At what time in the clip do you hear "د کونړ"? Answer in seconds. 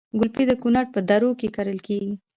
0.47-0.85